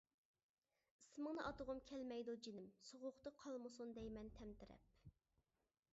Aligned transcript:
ئىسمىڭنى 1.09 1.43
ئاتىغۇم 1.49 1.81
كەلمەيدۇ 1.91 2.35
جېنىم، 2.47 2.67
سوغۇقتا 2.87 3.35
قالمىسۇن 3.45 3.95
دەيمەن 3.99 4.35
تەمتىرەپ. 4.41 4.93